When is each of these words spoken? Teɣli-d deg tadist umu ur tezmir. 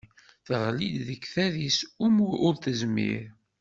Teɣli-d 0.47 0.97
deg 1.07 1.21
tadist 1.33 1.81
umu 2.05 2.27
ur 2.47 2.53
tezmir. 2.63 3.23